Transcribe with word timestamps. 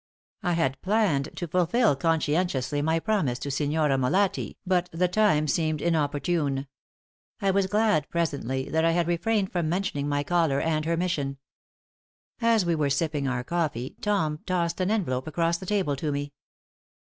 I 0.41 0.53
had 0.53 0.81
planned 0.81 1.29
to 1.35 1.47
fulfill 1.47 1.95
conscientiously 1.95 2.81
my 2.81 2.97
promise 2.99 3.37
to 3.37 3.51
Signorina 3.51 3.99
Molatti, 3.99 4.57
but 4.65 4.89
the 4.91 5.07
time 5.07 5.47
seemed 5.47 5.79
inopportune. 5.79 6.65
I 7.39 7.51
was 7.51 7.67
glad, 7.67 8.09
presently, 8.09 8.67
that 8.71 8.83
I 8.83 8.93
had 8.93 9.07
refrained 9.07 9.51
from 9.51 9.69
mentioning 9.69 10.09
my 10.09 10.23
caller 10.23 10.59
and 10.59 10.85
her 10.85 10.97
mission. 10.97 11.37
As 12.41 12.65
we 12.65 12.73
were 12.73 12.89
sipping 12.89 13.27
our 13.27 13.43
coffee 13.43 13.95
Tom 14.01 14.39
tossed 14.47 14.81
an 14.81 14.89
envelope 14.89 15.27
across 15.27 15.59
the 15.59 15.67
table 15.67 15.95
to 15.97 16.11
me. 16.11 16.33